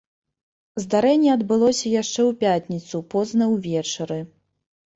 [0.83, 4.19] Здарэнне адбылося яшчэ ў пятніцу позна ўвечары.